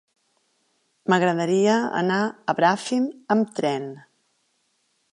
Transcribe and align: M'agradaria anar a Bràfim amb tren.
M'agradaria 1.13 1.77
anar 2.01 2.19
a 2.25 2.57
Bràfim 2.63 3.09
amb 3.37 3.55
tren. 3.61 3.89